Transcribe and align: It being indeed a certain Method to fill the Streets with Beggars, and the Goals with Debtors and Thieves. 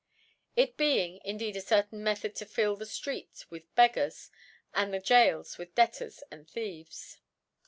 It 0.55 0.77
being 0.77 1.21
indeed 1.23 1.55
a 1.57 1.61
certain 1.61 2.01
Method 2.03 2.33
to 2.37 2.45
fill 2.47 2.75
the 2.75 2.87
Streets 2.87 3.51
with 3.51 3.71
Beggars, 3.75 4.31
and 4.73 4.91
the 4.91 4.99
Goals 4.99 5.59
with 5.59 5.75
Debtors 5.75 6.23
and 6.31 6.49
Thieves. 6.49 7.19